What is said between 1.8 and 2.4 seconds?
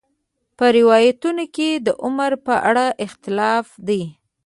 د عمر